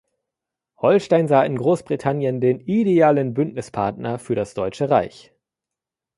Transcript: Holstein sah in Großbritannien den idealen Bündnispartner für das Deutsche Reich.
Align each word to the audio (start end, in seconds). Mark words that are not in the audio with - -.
Holstein 0.77 1.27
sah 1.27 1.43
in 1.43 1.59
Großbritannien 1.59 2.41
den 2.41 2.59
idealen 2.61 3.35
Bündnispartner 3.35 4.17
für 4.17 4.33
das 4.33 4.55
Deutsche 4.55 4.89
Reich. 4.89 5.31